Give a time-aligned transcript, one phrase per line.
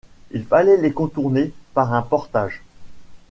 [0.31, 2.63] Il fallait les contourner par un portage.